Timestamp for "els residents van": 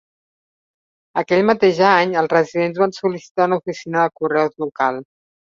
2.23-2.97